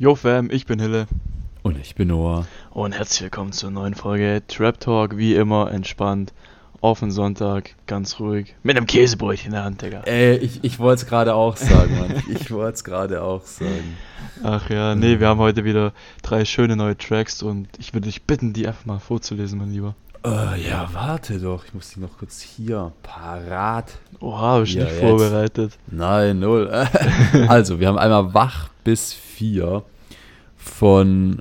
[0.00, 1.08] Yo Fam, ich bin Hille.
[1.64, 2.46] Und ich bin Noah.
[2.70, 6.32] Und herzlich willkommen zur neuen Folge Trap Talk, wie immer entspannt.
[6.80, 8.54] Auf den Sonntag, ganz ruhig.
[8.62, 10.02] Mit einem Käsebrötchen in der Hand, Digga.
[10.02, 12.22] Ey, ich, ich wollte es gerade auch sagen, Mann.
[12.28, 13.96] Ich wollte es gerade auch sagen.
[14.44, 15.92] Ach ja, nee, wir haben heute wieder
[16.22, 19.96] drei schöne neue Tracks und ich würde dich bitten, die einfach mal vorzulesen, mein Lieber.
[20.24, 21.64] Äh, ja, warte doch.
[21.64, 23.98] Ich muss die noch kurz hier parat.
[24.20, 25.00] Oha, bist du Ja, nicht jetzt.
[25.00, 25.78] vorbereitet.
[25.86, 26.68] Nein, null.
[27.48, 29.82] also, wir haben einmal Wach bis 4
[30.56, 31.40] von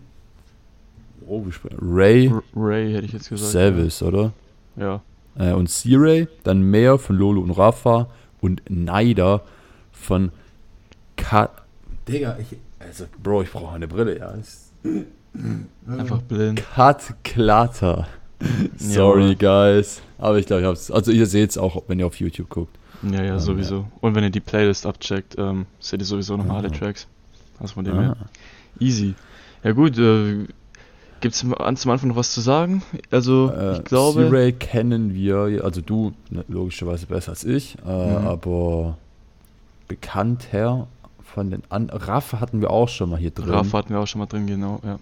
[1.25, 1.43] oh,
[1.81, 3.51] Ray R Ray hätte ich jetzt gesagt.
[3.51, 4.31] Savis, oder?
[4.75, 5.01] Ja.
[5.37, 8.07] Äh, und C-Ray, dann mehr von Lolo und Rafa
[8.41, 9.41] und Neider
[9.91, 10.31] von
[11.15, 11.51] Kat.
[12.07, 12.57] Digga, ich.
[12.79, 14.33] Also, Bro, ich brauche eine Brille, ja.
[15.87, 16.63] Einfach blind.
[16.73, 18.07] Cut Klatter.
[18.77, 20.01] Sorry, guys.
[20.17, 20.91] Aber ich glaube, ich hab's.
[20.91, 22.75] Also, ihr seht es auch, wenn ihr auf YouTube guckt.
[23.11, 23.85] Ja, ja, sowieso.
[24.01, 26.71] Und wenn ihr die Playlist abcheckt, ähm, seht ihr sowieso nochmal alle.
[26.71, 27.07] Tracks.
[27.59, 28.01] Also von dem Ah.
[28.01, 28.15] her.
[28.79, 29.13] Easy.
[29.63, 30.45] Ja gut, äh,
[31.21, 32.81] gibt's an- zum Anfang noch was zu sagen?
[33.11, 34.27] Also, Äh, ich glaube...
[34.27, 38.27] C-Ray kennen wir, also du ne, logischerweise besser als ich, äh, Mhm.
[38.27, 38.97] aber
[39.87, 40.87] bekannter
[41.23, 43.49] von den an Raff hatten wir auch schon mal hier drin.
[43.49, 44.99] Rafa hatten wir auch schon mal drin, genau, ja.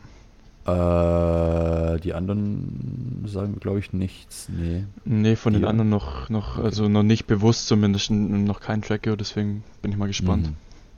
[0.65, 4.49] Äh, die anderen sagen glaube ich, nichts.
[4.49, 4.85] Nee.
[5.05, 5.67] Nee, von den Ja.
[5.69, 9.97] anderen noch, noch, also noch nicht bewusst zumindest, noch kein Track gehört, deswegen bin ich
[9.97, 10.49] mal gespannt.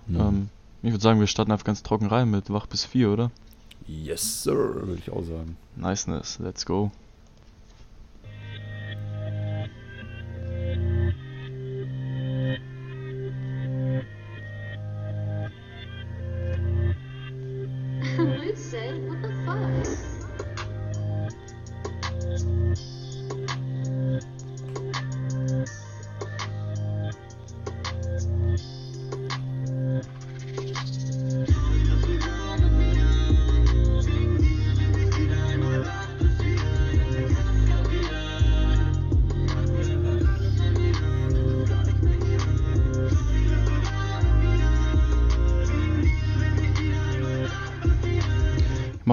[0.07, 0.15] Mhm.
[0.15, 0.21] Mhm.
[0.21, 0.49] Ähm,
[0.83, 3.31] ich würde sagen, wir starten einfach ganz trocken rein mit Wach bis 4, oder?
[3.87, 5.55] yes, sir, würde ich auch sagen.
[5.77, 6.91] Niceness, let's go.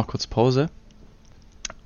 [0.04, 0.68] Mach kurz Pause.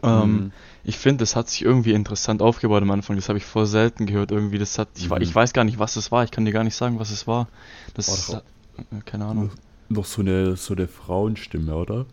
[0.03, 0.53] Ähm, Mhm.
[0.85, 3.15] Ich finde, das hat sich irgendwie interessant aufgebaut am Anfang.
[3.17, 4.31] Das habe ich voll selten gehört.
[4.33, 4.89] Irgendwie, das hat.
[4.97, 5.19] Ich, Mhm.
[5.21, 6.25] ich weiß gar nicht, was es war.
[6.25, 7.47] Ich kann dir gar nicht sagen, was es war.
[7.95, 8.43] Das War
[8.79, 9.51] äh, keine Ahnung.
[9.89, 12.07] Noch so eine, so eine Frauenstimme, oder?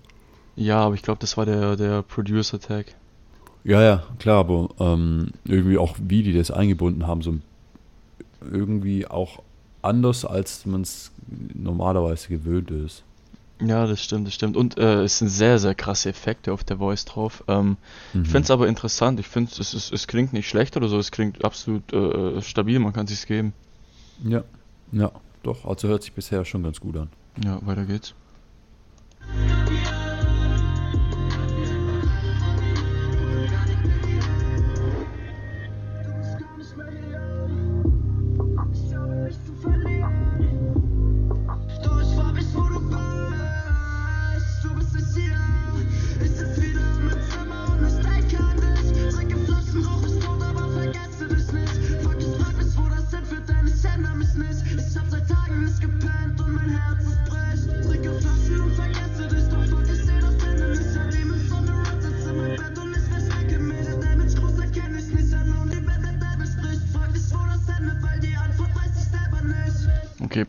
[0.56, 2.94] Ja, aber ich glaube, das war der, der Producer Tag.
[3.64, 7.36] Ja, ja, klar, aber ähm, irgendwie auch, wie die das eingebunden haben, so
[8.52, 9.42] irgendwie auch
[9.82, 11.12] anders, als man es
[11.54, 13.04] normalerweise gewöhnt ist.
[13.62, 14.58] Ja, das stimmt, das stimmt.
[14.58, 17.44] Und äh, es sind sehr, sehr krasse Effekte auf der Voice drauf.
[17.48, 17.78] Ähm,
[18.14, 18.24] Mhm.
[18.24, 19.20] Ich finde es aber interessant.
[19.20, 20.98] Ich finde, es, es, es klingt nicht schlecht oder so.
[21.00, 22.80] Es klingt absolut äh, stabil.
[22.80, 23.54] Man kann sich's geben.
[24.24, 24.44] Ja,
[24.92, 25.12] ja,
[25.44, 27.10] doch, also hört sich bisher schon ganz gut an.
[27.44, 28.14] Ja, weiter geht's.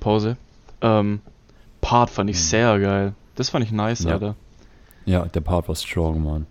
[0.06, 0.36] Pause.
[0.82, 1.20] Ähm,
[1.80, 2.40] Part fand ich Mhm.
[2.40, 3.14] sehr geil.
[3.34, 4.12] Das fand ich nice, Ja.
[4.12, 4.34] Alter.
[5.04, 6.46] Ja, der Part war strong, Mann.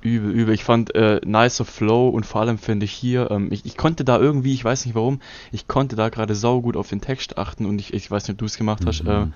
[0.00, 0.54] Übel, übel.
[0.54, 4.04] Ich fand äh, nicer Flow und vor allem finde ich hier, ähm, ich, ich konnte
[4.04, 5.20] da irgendwie, ich weiß nicht warum,
[5.50, 8.38] ich konnte da gerade saugut auf den Text achten und ich, ich weiß nicht, ob
[8.38, 9.10] du es gemacht hast, Mhm.
[9.10, 9.26] äh,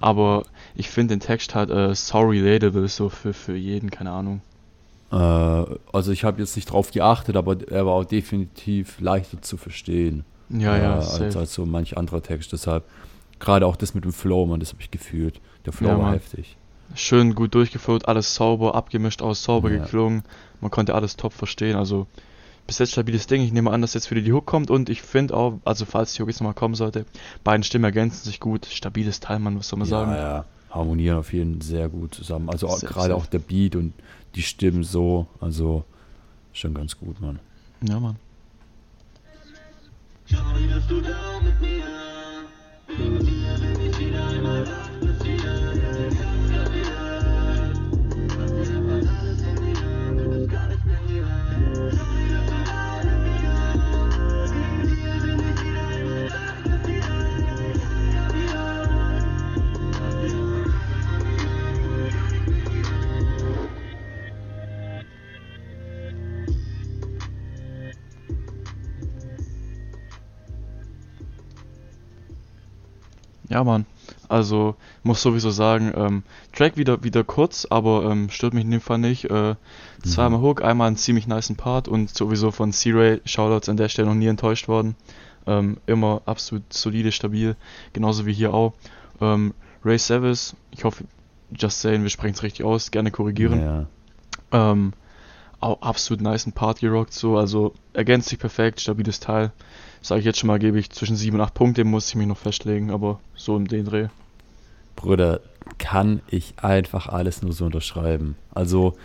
[0.00, 0.42] aber
[0.74, 4.42] ich finde den Text halt äh, so relatable, so für, für jeden, keine Ahnung.
[5.10, 9.56] Äh, also ich habe jetzt nicht drauf geachtet, aber er war auch definitiv leichter zu
[9.56, 10.24] verstehen.
[10.50, 11.38] Ja, äh, ja, als, safe.
[11.38, 12.52] als so manch anderer Text.
[12.52, 12.84] Deshalb,
[13.40, 15.40] gerade auch das mit dem Flow, man, das habe ich gefühlt.
[15.66, 16.56] Der Flow Ja, war heftig.
[16.94, 19.78] Schön gut durchgeflowt, alles sauber, abgemischt aus, sauber Ja.
[19.82, 20.22] geklungen.
[20.60, 21.76] Man konnte alles top verstehen.
[21.76, 22.06] Also
[22.66, 23.42] bis jetzt stabiles Ding.
[23.42, 26.14] Ich nehme an, dass jetzt wieder die Hook kommt und ich finde auch, also falls
[26.14, 27.06] die Hook jetzt nochmal kommen sollte,
[27.44, 28.66] beiden Stimmen ergänzen sich gut.
[28.66, 30.12] Stabiles Teil, Mann, was soll man ja, sagen?
[30.12, 32.50] ja, harmonieren auf jeden Fall sehr gut zusammen.
[32.50, 33.92] Also gerade auch der Beat und
[34.34, 35.84] die Stimmen so, also
[36.52, 37.38] schon ganz gut, Mann.
[37.82, 38.16] Ja, Mann.
[40.26, 41.99] Charlie, bist du da mit mir?
[43.00, 43.49] Bin ich
[73.60, 73.84] Ja, Mann.
[74.26, 76.22] Also, muss sowieso sagen, ähm,
[76.54, 79.26] Track wieder, wieder kurz, aber ähm, stört mich in dem Fall nicht.
[79.26, 79.54] Äh,
[80.02, 84.08] zweimal Hook, einmal einen ziemlich niceen Part und sowieso von C-Ray, Shoutouts an der Stelle
[84.08, 84.96] noch nie enttäuscht worden.
[85.46, 87.54] Ähm, immer absolut solide, stabil,
[87.92, 88.72] genauso wie hier auch.
[89.20, 89.52] Ähm,
[89.84, 91.04] Ray Savis, ich hoffe,
[91.54, 93.60] Just Saying, wir sprechen es richtig aus, gerne korrigieren.
[94.52, 94.76] Ja.
[95.60, 99.52] Absolut nice Part gerockt, so, also ergänzt sich perfekt, stabiles Teil.
[100.00, 102.26] Sage ich jetzt schon mal, gebe ich zwischen 7 und 8 Punkte, muss ich mich
[102.26, 104.08] noch festlegen, aber so im den Dreh.
[104.96, 105.40] Bruder,
[105.78, 108.36] kann ich einfach alles nur so unterschreiben.
[108.54, 108.96] Also,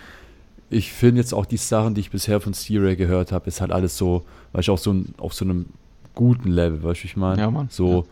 [0.69, 3.71] ich finde jetzt auch die Sachen, die ich bisher von Stray gehört habe, ist halt
[3.71, 4.23] alles so,
[4.53, 5.67] weißt du, auch so ein, auf so einem
[6.15, 7.41] guten Level, weißt du, wie ich meine?
[7.41, 7.67] Ja, Mann.
[7.69, 8.05] So,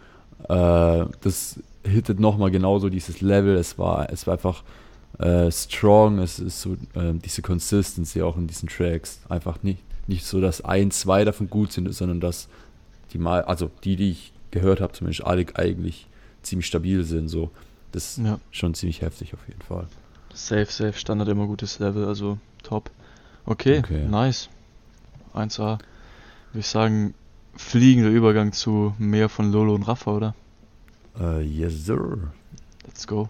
[0.50, 3.56] äh, das hittet nochmal genauso dieses Level.
[3.56, 4.64] Es war, es war einfach
[5.20, 9.20] äh, strong, es ist so äh, diese Consistency auch in diesen Tracks.
[9.30, 12.48] Einfach nicht, nicht so, dass ein, zwei davon gut sind, sondern dass
[13.14, 16.08] die mal, also die, die ich gehört habe, zumindest alle eigentlich
[16.42, 17.30] ziemlich stabil sind.
[17.30, 17.52] So,
[17.92, 18.40] das ist Ja.
[18.52, 19.88] schon ziemlich heftig auf jeden Fall.
[20.34, 22.90] Safe, safe, Standard immer gutes Level, also top.
[23.46, 24.08] Okay, Okay.
[24.08, 24.50] nice.
[25.34, 25.78] 1A.
[26.52, 27.14] Würde ich sagen,
[27.56, 30.36] fliegender Übergang zu mehr von Lolo und Rafa, oder?
[31.20, 32.32] Äh, yes, sir.
[32.86, 33.30] Let's go.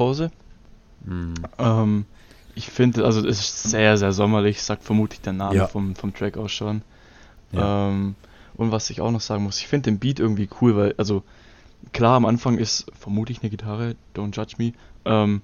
[0.00, 0.30] Kurz Pause.
[1.04, 1.34] Hm.
[1.58, 2.04] Ähm,
[2.54, 5.66] ich finde, also es ist sehr, sehr sommerlich, sagt vermutlich der Name Ja.
[5.66, 6.82] vom, vom Track aus schon.
[7.52, 7.88] Ja.
[7.90, 8.14] Ähm,
[8.56, 11.22] und was ich auch noch sagen muss, ich finde den Beat irgendwie cool, weil, also
[11.92, 14.72] klar, am Anfang ist vermutlich eine Gitarre, don't judge me,
[15.04, 15.42] ähm,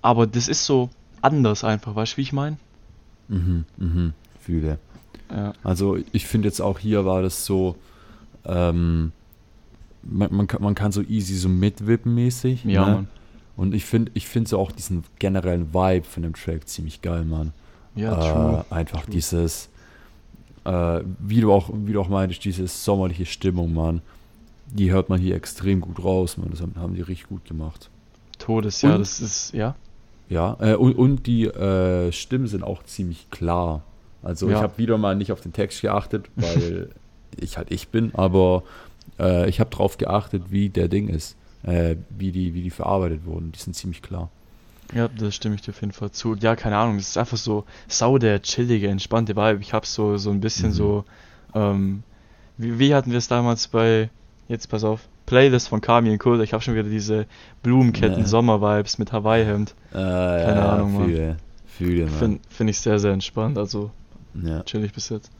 [0.00, 0.88] aber das ist so
[1.20, 2.56] anders einfach, weißt du, wie ich meine?
[3.28, 4.78] Mhm, mhm, fühle.
[5.30, 7.76] Ja, Also ich finde jetzt auch hier war das so,
[8.46, 9.12] ähm,
[10.02, 12.64] man, man, kann, man kann so easy so mitwippen mäßig.
[12.64, 13.06] ja ne?
[13.58, 17.24] Und ich finde ich finde so auch diesen generellen Vibe von dem Track ziemlich geil,
[17.24, 17.52] Mann.
[17.96, 18.64] Ja, äh, true.
[18.70, 19.10] Einfach true.
[19.12, 19.68] dieses,
[20.64, 24.00] äh, wie du auch, wie du auch meintest, diese sommerliche Stimmung, Mann.
[24.70, 26.50] Die hört man hier extrem gut raus, Mann.
[26.50, 27.90] Das haben, haben die richtig gut gemacht.
[28.38, 29.74] Todes, ja, und- das ist, ja.
[30.28, 33.82] Ja, äh, und, und die äh, Stimmen sind auch ziemlich klar.
[34.22, 34.60] Also ich Ja.
[34.60, 36.90] habe wieder mal nicht auf den Text geachtet, weil
[37.40, 38.62] ich halt ich bin, aber
[39.18, 43.24] äh, ich habe drauf geachtet, wie der Ding ist, äh, wie, die, wie die verarbeitet
[43.24, 43.52] wurden.
[43.52, 44.30] Die sind ziemlich klar.
[44.94, 46.34] Ja, das stimme ich dir auf jeden Fall zu.
[46.36, 49.60] Ja, keine Ahnung, das ist einfach so sau der chillige, entspannte Vibe.
[49.60, 50.74] Ich hab so, so ein bisschen Mhm.
[50.74, 51.04] so,
[51.54, 52.02] ähm,
[52.56, 54.08] wie, wie hatten wir es damals bei,
[54.48, 56.40] jetzt pass auf, Playlist von Kami und Kult.
[56.42, 57.26] Ich habe schon wieder diese
[57.62, 58.26] Blumenketten, Ja.
[58.26, 59.74] Sommer-Vibes mit Hawaii-Hemd.
[59.90, 61.04] Äh, Keine Keine Ahnung, Mann.
[61.04, 61.36] Fühle,
[61.66, 62.14] fühle, Mann.
[62.14, 63.58] Finde find ich sehr, sehr entspannt.
[63.58, 63.90] Also
[64.42, 64.62] ja.
[64.62, 65.30] chillig bis jetzt.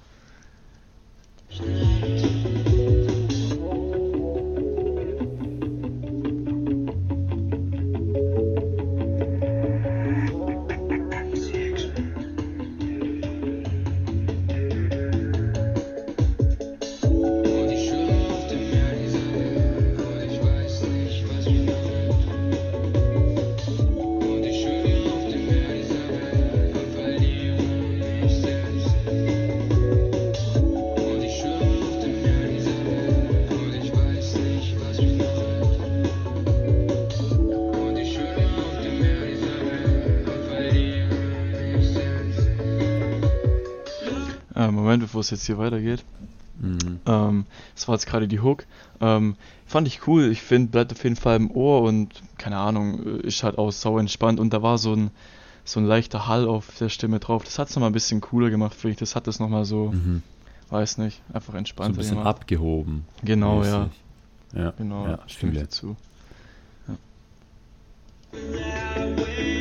[45.18, 46.04] Bevor es jetzt hier weitergeht.
[46.60, 47.00] Mhm.
[47.04, 48.66] Ähm, das war jetzt gerade die Hook.
[49.00, 49.34] Ähm,
[49.66, 50.30] fand ich cool.
[50.30, 53.72] Ich finde, bleibt auf jeden Fall im Ohr und keine Ahnung, äh, ist halt auch
[53.72, 54.38] sau entspannt.
[54.38, 55.10] Und da war so ein,
[55.64, 57.42] so ein leichter Hall auf der Stimme drauf.
[57.42, 58.98] Das hat es nochmal ein bisschen cooler gemacht, finde ich.
[59.00, 60.22] Das hat es nochmal so, Mhm.
[60.70, 62.26] weiß nicht, einfach So ein bisschen gemacht.
[62.28, 63.04] abgehoben.
[63.24, 63.78] Genau, ja.
[63.80, 63.92] mäßig.
[64.54, 65.96] Ja, Genau, ja, stimme ich fühle.
[69.42, 69.57] dir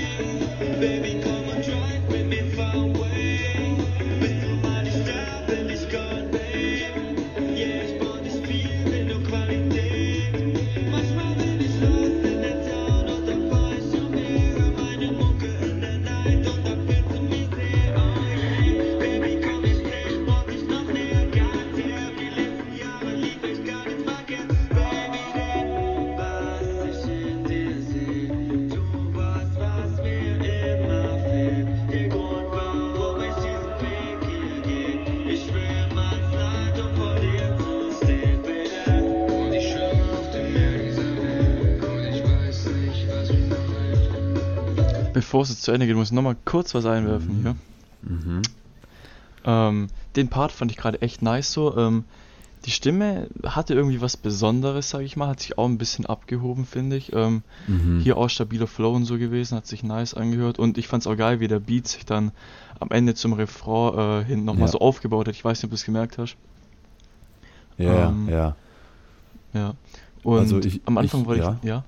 [45.27, 47.41] bevor es jetzt zu Ende geht, muss ich nochmal kurz was einwerfen Mhm.
[47.41, 47.55] hier.
[48.03, 48.41] Mhm.
[49.43, 51.75] Ähm, den Part fand ich gerade echt nice so.
[51.77, 52.05] Ähm,
[52.65, 56.65] die Stimme hatte irgendwie was Besonderes, sag ich mal, hat sich auch ein bisschen abgehoben,
[56.65, 57.12] finde ich.
[57.13, 58.00] Ähm, Mhm.
[58.00, 60.60] Hier auch stabiler Flow und so gewesen, hat sich nice angehört.
[60.60, 62.31] Und ich fand's auch geil, wie der Beat sich dann
[62.79, 64.72] am Ende zum Refrain äh, hin nochmal Ja.
[64.72, 65.36] so aufgebaut hat.
[65.36, 66.38] Ich weiß nicht, ob du es gemerkt hast.
[67.77, 68.55] Ja, ähm, ja.
[69.53, 69.74] Ja.
[70.24, 71.57] Und Also ich- am Anfang ich- wollte ja.
[71.62, 71.84] ich, ja.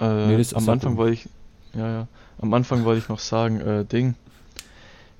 [0.00, 1.28] Äh, Nee, am Anfang wollte ich,
[1.74, 2.08] ja, ja.
[2.40, 4.14] Am Anfang wollte ich noch sagen, äh, Ding.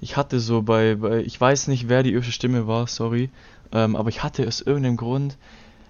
[0.01, 3.31] Ich hatte so bei, bei, ich weiß nicht, wer die erste Stimme war, sorry.
[3.73, 5.37] Ähm, aber ich hatte aus irgendeinem Grund,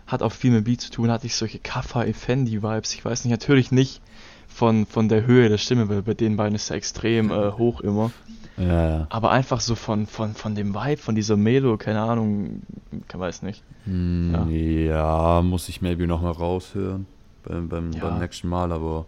[0.06, 2.94] hat auch viel mit Beat zu tun, hatte ich solche Kaffa Effendi Vibes.
[2.94, 4.02] Ich weiß nicht, natürlich nicht
[4.48, 7.80] von, von der Höhe der Stimme, weil bei den beiden ist er extrem äh, hoch
[7.80, 8.10] immer.
[8.58, 9.06] Ja, ja.
[9.08, 13.42] Aber einfach so von, von, von dem Vibe, von dieser Melo, keine Ahnung, ich weiß
[13.42, 13.62] nicht.
[13.84, 15.40] Hm, ja.
[15.42, 17.06] muss ich maybe nochmal raushören
[17.44, 18.08] beim, beim, Ja.
[18.08, 19.06] beim nächsten Mal, aber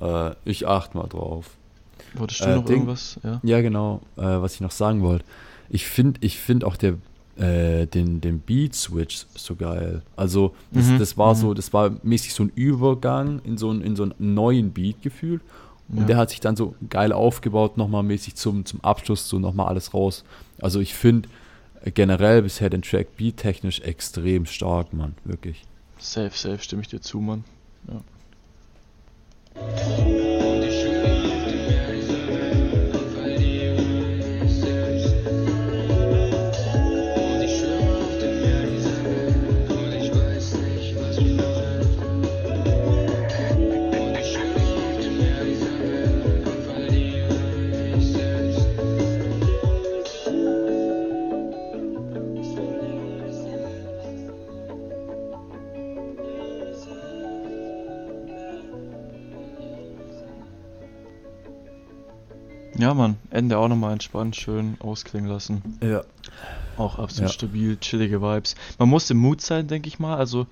[0.00, 1.50] äh, ich achte mal drauf.
[2.14, 3.18] Wolltest du Äh, noch Ding- irgendwas?
[3.22, 3.40] Ja.
[3.42, 5.24] Ja, genau, äh, was ich noch sagen wollte.
[5.68, 6.94] Ich finde ich find auch der,
[7.36, 10.02] äh, den, den Beat-Switch so geil.
[10.16, 11.38] Also, das, Mhm, das war mhm.
[11.38, 15.02] so, das war mäßig so ein Übergang in so, einen- in so einen neuen Beat
[15.02, 15.42] gefühlt.
[15.88, 16.04] Und Ja.
[16.04, 19.92] der hat sich dann so geil aufgebaut, nochmal mäßig zum, zum Abschluss, so nochmal alles
[19.94, 20.24] raus.
[20.60, 21.28] Also ich finde
[21.82, 25.62] äh, generell bisher den Track beat-technisch extrem stark, Mann, wirklich.
[25.98, 27.44] Safe, safe, stimme ich dir zu, Mann.
[27.88, 28.00] Ja.
[29.56, 30.55] Música
[62.86, 65.60] Ja, Mann, Ende auch nochmal entspannt, schön ausklingen lassen.
[65.82, 66.04] Ja.
[66.76, 67.34] Auch absolut Ja.
[67.34, 68.54] stabil, chillige Vibes.
[68.78, 70.16] Man muss im Mut sein, denke ich mal.
[70.16, 70.42] Also,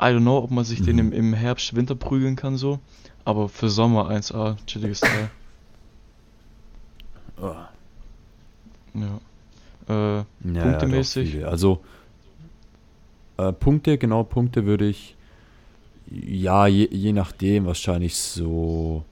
[0.00, 1.12] I don't know, ob man sich den im, Mhm.
[1.12, 2.78] im Herbst, Winter prügeln kann, so.
[3.24, 5.28] Aber für Sommer 1A, chilliges Teil.
[7.42, 7.54] Oh.
[8.94, 9.20] Ja.
[9.88, 11.32] Äh, Ja, ja, Punktemäßig?
[11.32, 11.48] viele.
[11.48, 11.80] also
[13.38, 15.16] äh, Punkte, genau Punkte würde ich
[16.12, 19.04] ja je, je nachdem wahrscheinlich so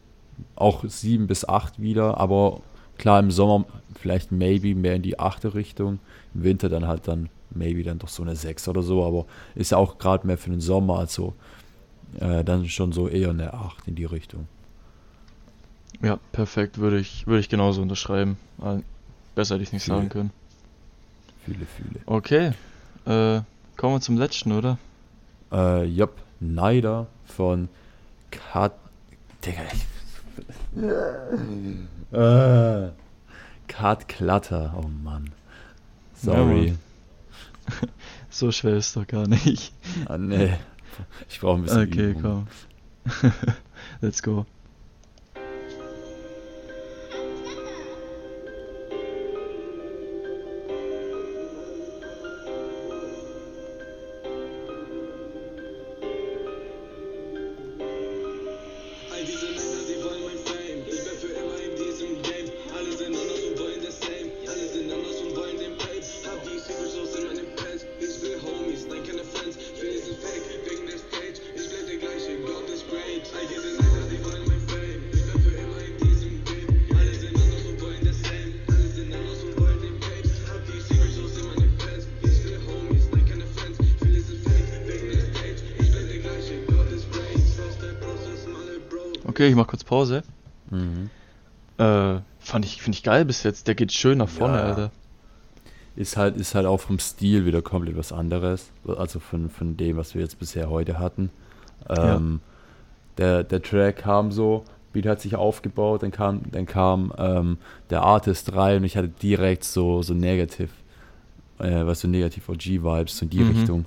[0.57, 2.61] auch sieben bis acht wieder, aber
[2.97, 3.65] klar im Sommer
[3.95, 5.99] vielleicht maybe mehr in die achte Richtung,
[6.35, 9.71] im Winter dann halt dann maybe dann doch so eine sechs oder so, aber ist
[9.71, 11.35] ja auch gerade mehr für den Sommer, also
[12.21, 14.47] äh, dann schon so eher eine acht in die Richtung.
[16.03, 18.37] ja, perfekt, würde ich, würde ich genauso unterschreiben.
[18.63, 18.79] Äh,
[19.35, 20.31] Besser hätte ich nicht sagen können.
[21.45, 22.01] Viele, viele.
[22.07, 22.53] Okay,
[23.07, 23.43] äh,
[23.77, 24.79] kommen wir zum letzten, oder?
[25.53, 27.69] Äh, jupp, Neider von
[28.31, 28.73] Kat.
[29.45, 29.87] Digga, ich.
[32.13, 32.89] Äh,
[33.67, 35.31] Kat Klatter, oh Mann.
[36.15, 36.77] Sorry.
[38.31, 39.73] So schwer ist doch gar nicht.
[40.07, 40.55] ah, nee.
[41.29, 41.83] Ich brauche ein bisschen.
[41.89, 42.47] Okay, Übung.
[43.03, 43.33] komm.
[44.01, 44.47] Let's go.
[89.39, 90.25] Okay, ich mach kurz Pause.
[90.69, 91.11] Mhm.
[91.79, 93.69] Äh, fand ich, finde ich geil bis jetzt.
[93.69, 94.65] Der geht schön nach vorne, Ja.
[94.65, 94.91] Alter.
[95.95, 98.73] Ist halt, ist halt auch vom Stil wieder komplett was anderes.
[98.85, 101.31] Also von, von dem, was wir jetzt bisher heute hatten.
[101.89, 102.17] Ja.
[102.17, 102.41] Ähm,
[103.17, 107.59] der, der Track kam so, Beat hat sich aufgebaut, dann kam, dann kam ähm,
[107.91, 110.71] der Artist rein und ich hatte direkt so, so negativ,
[111.61, 113.51] äh, was so negativ OG-Vibes, so in die Mhm.
[113.57, 113.85] Richtung.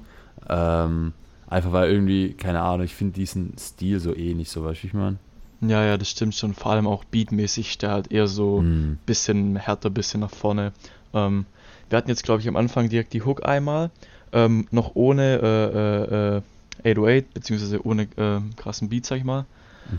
[0.48, 1.12] Ähm,
[1.48, 4.94] einfach weil irgendwie, keine Ahnung, ich finde diesen Stil so ähnlich, so weißt du, ich
[4.94, 5.18] meine?
[5.62, 6.54] Ja, ja, das stimmt schon.
[6.54, 8.98] Vor allem auch beatmäßig, der halt eher so Mhm.
[9.06, 10.74] bisschen härter, bisschen nach vorne.
[11.14, 11.46] Ähm,
[11.90, 13.92] wir hatten jetzt, glaube ich, am Anfang direkt die Hook einmal,
[14.34, 19.46] ähm, noch ohne äh, äh, äh, 808, beziehungsweise ohne äh, krassen Beat, sag ich mal.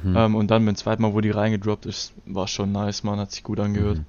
[0.02, 0.16] Mhm.
[0.16, 3.30] Ähm, und dann beim zweiten Mal, wo die reingedroppt ist, war schon nice, man, hat
[3.30, 4.00] sich gut angehört.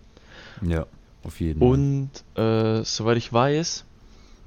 [0.62, 0.72] Mhm.
[0.72, 0.86] Ja,
[1.24, 1.68] auf jeden Fall.
[1.70, 3.86] Und äh, soweit ich weiß,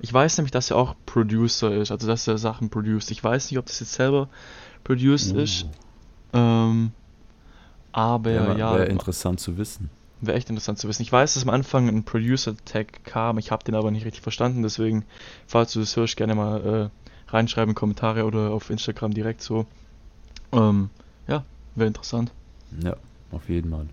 [0.01, 3.11] ich weiß nämlich, dass er auch Producer ist, also dass er Sachen produced.
[3.11, 4.29] Ich weiß nicht, ob das jetzt selber
[4.83, 5.39] produced Uh.
[5.41, 5.67] ist.
[6.37, 6.93] Ähm,
[7.93, 9.91] Aber Wäre ja, wär interessant zu wissen.
[10.21, 11.03] wäre echt interessant zu wissen.
[11.03, 14.63] Ich weiß, dass am Anfang ein Producer-Tag kam, ich habe den aber nicht richtig verstanden,
[14.63, 15.05] deswegen,
[15.47, 19.67] falls du das hörst, gerne mal äh, reinschreiben, Kommentare oder auf Instagram direkt so.
[20.53, 20.91] Ähm,
[21.29, 22.33] ja, wäre interessant.
[22.83, 22.97] Ja,
[23.33, 23.89] auf jeden Fall.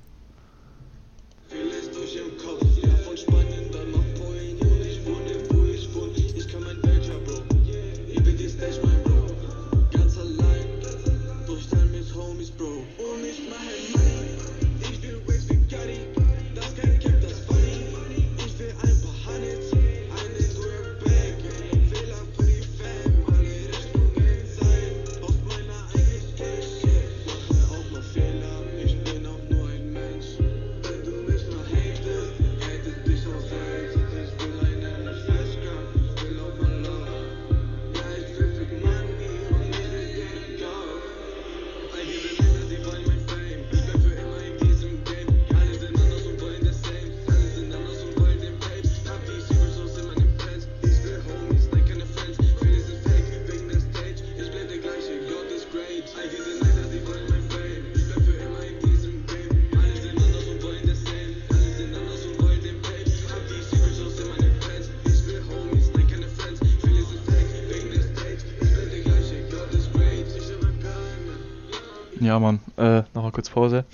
[72.33, 73.85] Ja, Mann, äh, nochmal kurz Pause.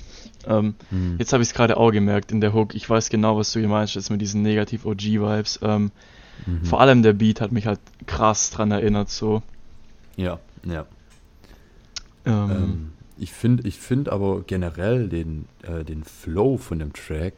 [0.48, 1.18] Ähm, Hm.
[1.20, 2.74] Jetzt habe ich es gerade auch gemerkt in der Hook.
[2.74, 5.60] Ich weiß genau, was du gemeint hast mit diesen Negativ-OG-Vibes.
[5.62, 5.92] Ähm,
[6.46, 6.64] Mhm.
[6.64, 9.44] Vor allem der Beat hat mich halt krass dran erinnert, so.
[10.16, 10.86] Ja, ja.
[12.26, 17.34] Ähm, Ähm, ich finde ich find aber generell den, äh, den Flow von dem Track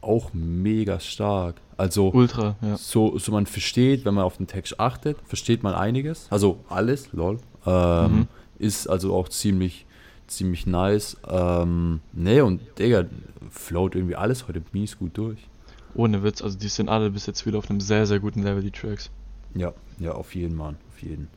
[0.00, 1.56] auch mega stark.
[1.76, 2.78] Also Ultra, ja.
[2.78, 6.26] so, so man versteht, wenn man auf den Text achtet, versteht man einiges.
[6.30, 7.36] Also alles, lol.
[7.66, 8.28] Ähm, Mhm.
[8.58, 9.84] Ist also auch ziemlich,
[10.36, 11.16] ziemlich nice.
[11.28, 13.04] Ähm, nee, und Digga,
[13.50, 15.38] float irgendwie alles heute mies gut durch.
[15.94, 18.62] Ohne Witz, also die sind alle bis jetzt wieder auf einem sehr, sehr guten Level,
[18.62, 19.10] die Tracks.
[19.54, 21.28] Ja, ja, auf jeden Mann, auf jeden.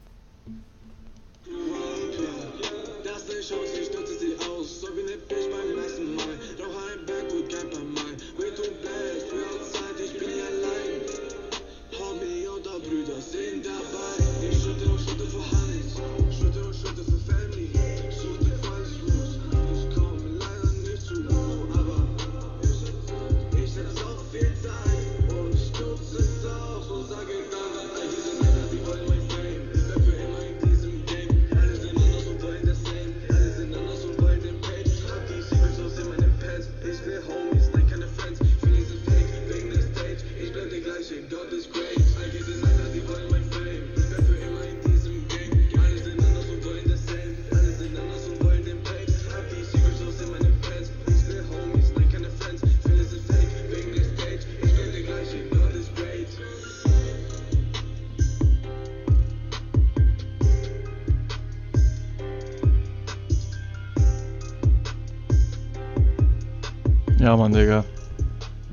[67.36, 67.84] Ja, Mann, Digga.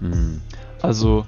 [0.00, 0.40] Mhm.
[0.82, 1.26] Also,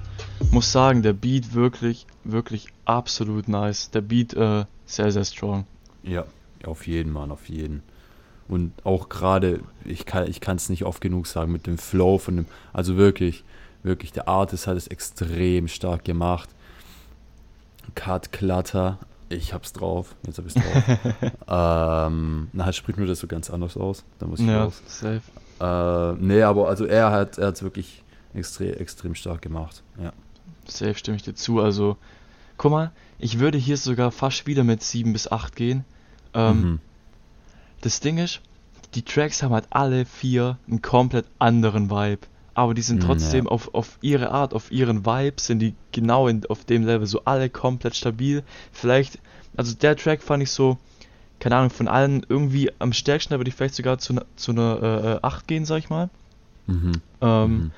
[0.51, 3.91] muss sagen, der Beat wirklich, wirklich absolut nice.
[3.91, 5.65] Der Beat, äh, sehr, sehr strong.
[6.01, 6.23] Ja,
[6.63, 7.83] auf jeden, Mann, auf jeden.
[8.47, 12.37] Und auch gerade, ich kann ich es nicht oft genug sagen, mit dem Flow von
[12.37, 13.43] dem, also wirklich,
[13.83, 16.47] wirklich, der Artist hat es extrem stark gemacht.
[17.95, 18.97] Cut, Klatter,
[19.29, 20.97] ich hab's drauf, jetzt hab ich's drauf.
[22.09, 24.81] ähm, na, spricht mir das so ganz anders aus, da muss ich Ja, raus.
[24.87, 25.21] safe.
[25.59, 30.11] Äh, nee, aber also er hat er hat's wirklich extrem, extrem stark gemacht, ja.
[30.67, 31.59] Safe stimme ich dir zu.
[31.61, 31.95] Also,
[32.57, 35.85] guck mal, ich würde hier sogar fast wieder mit 7 bis 8 gehen.
[36.33, 36.79] Ähm, Mhm.
[37.81, 38.41] Das Ding ist,
[38.95, 42.21] die Tracks haben halt alle vier einen komplett anderen Vibe.
[42.55, 43.51] Aber die sind Mm, trotzdem ja.
[43.51, 47.21] auf, auf ihre Art, auf ihren Vibe, sind die genau in, auf dem Level, so
[47.25, 48.43] alle komplett stabil.
[48.71, 49.19] Vielleicht,
[49.57, 50.77] also der Track fand ich so,
[51.39, 54.51] keine Ahnung, von allen irgendwie am stärksten, da würde ich vielleicht sogar zu, ne- zu
[54.53, 56.09] einer äh, äh, 8 gehen, sag ich mal.
[56.67, 57.01] Mhm.
[57.21, 57.71] Ähm, Mhm.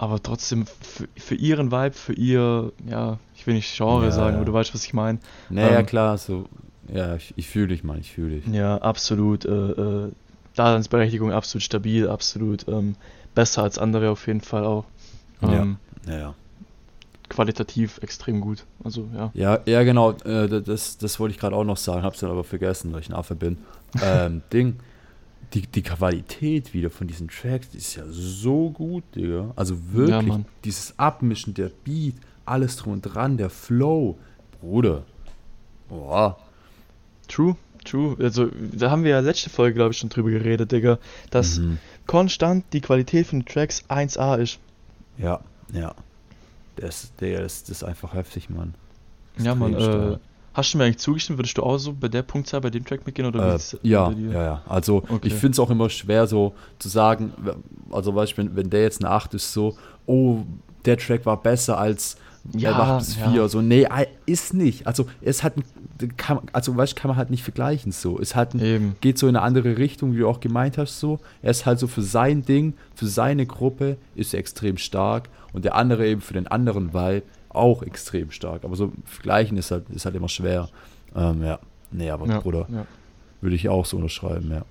[0.00, 4.34] Aber trotzdem für, für ihren Vibe, für ihr, ja, ich will nicht Genre Ja, sagen,
[4.34, 4.36] ja.
[4.36, 5.18] aber du weißt, was ich meine.
[5.48, 6.48] Naja, ähm, klar, so,
[6.92, 8.46] ja, ich, ich fühle dich, Mann, ich fühle dich.
[8.46, 9.44] Ja, absolut.
[9.44, 10.12] Äh, äh,
[10.54, 12.96] Daseinsberechtigung absolut stabil, absolut ähm,
[13.38, 14.84] besser als andere auf jeden Fall auch.
[15.42, 15.52] Ja.
[15.62, 15.76] Ähm,
[16.08, 16.34] Ja, ja.
[17.28, 18.64] Qualitativ extrem gut.
[18.82, 19.30] Also ja.
[19.34, 22.30] Ja, ja, genau, äh, da- das, das wollte ich gerade auch noch sagen, hab's dann
[22.30, 23.58] aber vergessen, weil ich ein Affe bin.
[24.02, 24.76] Ähm, Ding,
[25.54, 29.52] die, die Qualität wieder von diesen Tracks, die ist ja so gut, Digga.
[29.56, 30.44] Also wirklich, Mann.
[30.64, 34.18] dieses Abmischen, der Beat, alles drum und dran, der Flow,
[34.60, 35.04] Bruder.
[35.88, 36.36] Boah.
[37.28, 37.56] True.
[37.84, 38.16] True.
[38.20, 40.98] Also, da haben wir ja letzte Folge, glaube ich, schon drüber geredet, Digga,
[41.30, 41.78] dass Mhm.
[42.06, 44.58] konstant die Qualität von den Tracks 1A ist.
[45.18, 45.40] Ja,
[45.72, 45.94] ja.
[46.76, 48.74] Das, der ist, das ist einfach heftig, Mann.
[49.38, 50.16] Ja, man, Extrem äh,
[50.54, 51.38] hast du mir eigentlich zugestimmt?
[51.38, 53.26] Würdest du auch so bei der Punktzahl bei dem Track mitgehen?
[53.26, 54.62] Oder Äh, ja, ja, ja.
[54.68, 55.28] Also Okay.
[55.28, 57.32] ich finde es auch immer schwer so zu sagen,
[57.90, 60.42] also weißt du, wenn, wenn der jetzt eine 8 ist, so, oh,
[60.84, 62.16] der Track war besser als
[62.52, 63.30] Ja, der 8 bis ja.
[63.30, 63.48] 4.
[63.48, 63.86] So, nee,
[64.26, 64.86] ist nicht.
[64.86, 65.54] Also es hat,
[66.16, 68.18] kann, also weißt kann man halt nicht vergleichen so.
[68.18, 68.96] Es hat Eben.
[69.00, 71.18] geht so in eine andere Richtung, wie du auch gemeint hast, so.
[71.42, 75.64] Er ist halt so für sein Ding, für seine Gruppe ist er extrem stark und
[75.64, 78.64] der andere eben für den anderen Vibe auch extrem stark.
[78.64, 80.68] Aber so vergleichen ist halt, ist halt immer schwer.
[81.14, 81.58] Ähm, ja.
[81.90, 82.86] Nee, aber Ja, Bruder, ja.
[83.40, 84.62] würde ich auch so unterschreiben, ja.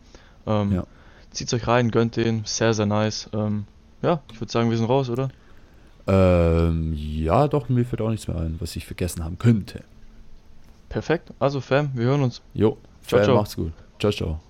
[0.46, 0.84] Ähm, Ja.
[1.30, 2.42] Zieht's euch rein, gönnt den.
[2.44, 3.30] Sehr, sehr nice.
[3.32, 3.64] Ähm,
[4.02, 5.30] ja, ich würde sagen, wir sind raus, oder?
[6.08, 9.82] Ähm, ja, doch, mir fällt auch nichts mehr ein, was ich vergessen haben könnte.
[10.92, 11.32] Perfekt.
[11.38, 12.42] Also, Fam, wir hören uns.
[12.52, 12.76] Jo,
[13.06, 13.36] Ciao, Fan, ciao.
[13.36, 13.72] macht's gut.
[13.98, 14.40] Ciao, ciao.